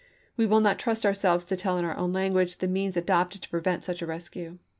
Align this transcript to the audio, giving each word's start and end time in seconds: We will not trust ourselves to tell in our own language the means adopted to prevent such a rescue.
We 0.35 0.47
will 0.47 0.61
not 0.61 0.79
trust 0.79 1.05
ourselves 1.05 1.45
to 1.45 1.55
tell 1.55 1.77
in 1.77 1.85
our 1.85 1.95
own 1.95 2.11
language 2.11 2.57
the 2.57 2.67
means 2.67 2.97
adopted 2.97 3.43
to 3.43 3.49
prevent 3.49 3.85
such 3.85 4.01
a 4.01 4.07
rescue. 4.07 4.57